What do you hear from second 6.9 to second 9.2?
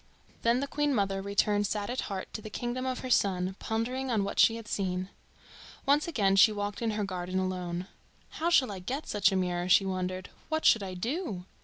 her garden alone. "How shall I get